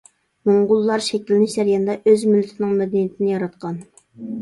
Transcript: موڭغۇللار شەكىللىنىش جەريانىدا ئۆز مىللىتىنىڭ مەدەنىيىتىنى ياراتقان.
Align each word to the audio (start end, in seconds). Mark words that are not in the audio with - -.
موڭغۇللار 0.49 1.03
شەكىللىنىش 1.09 1.53
جەريانىدا 1.59 1.99
ئۆز 2.01 2.27
مىللىتىنىڭ 2.33 2.75
مەدەنىيىتىنى 2.83 3.33
ياراتقان. 3.37 3.83